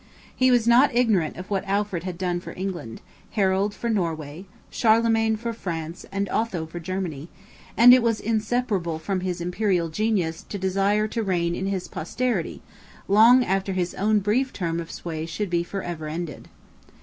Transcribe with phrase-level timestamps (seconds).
[0.35, 3.01] He was not ignorant of what Alfred had done for England,
[3.33, 7.29] Harold for Norway, Charlemagne for France, and Otho for Germany;
[7.77, 12.63] and it was inseparable from his imperial genius to desire to reign in his posterity,
[13.07, 16.47] long after his own brief term of sway should be for ever ended.